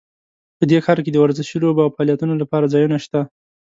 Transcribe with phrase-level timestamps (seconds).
[0.57, 3.19] په دې ښار کې د ورزشي لوبو او فعالیتونو لپاره ځایونه شته